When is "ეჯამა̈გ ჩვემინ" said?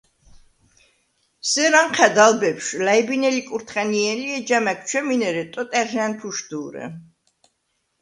4.39-5.21